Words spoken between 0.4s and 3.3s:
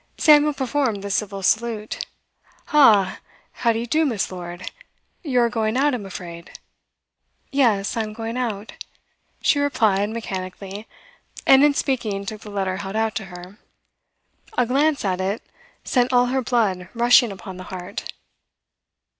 performed the civil salute. 'Ha!